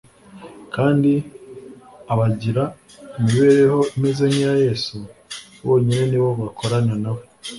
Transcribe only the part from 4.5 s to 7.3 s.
Yesu bonyine ni bo bakorana na we.